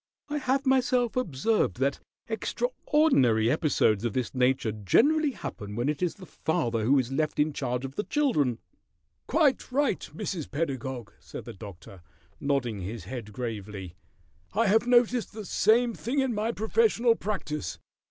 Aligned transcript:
I 0.29 0.39
have 0.39 0.65
myself 0.65 1.15
observed 1.15 1.77
that 1.77 1.99
extraordinary 2.27 3.51
episodes 3.51 4.03
of 4.03 4.13
this 4.13 4.33
nature 4.33 4.71
generally 4.71 5.29
happen 5.29 5.75
when 5.75 5.89
it 5.89 6.01
is 6.01 6.15
the 6.15 6.25
father 6.25 6.85
who 6.85 6.97
is 6.97 7.11
left 7.11 7.39
in 7.39 7.53
charge 7.53 7.85
of 7.85 7.93
the 7.95 8.03
children." 8.03 8.57
"Quite 9.27 9.71
right, 9.71 9.99
Mrs. 10.11 10.49
Pedagog," 10.49 11.11
said 11.19 11.45
the 11.45 11.53
Doctor, 11.53 12.01
nodding 12.39 12.81
his 12.81 13.03
head 13.03 13.31
gravely. 13.31 13.93
"I 14.53 14.65
have 14.65 14.87
noticed 14.87 15.33
the 15.33 15.45
same 15.45 15.93
thing 15.93 16.17
in 16.17 16.33
my 16.33 16.51
professional 16.51 17.13
practice. 17.13 17.77